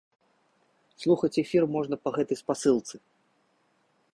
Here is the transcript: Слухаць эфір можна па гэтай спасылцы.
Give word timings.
Слухаць 1.03 1.35
эфір 1.43 1.63
можна 1.75 1.95
па 2.07 2.15
гэтай 2.17 2.37
спасылцы. 2.43 2.95